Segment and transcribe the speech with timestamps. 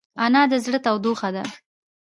[0.25, 1.43] انا د زړه تودوخه ده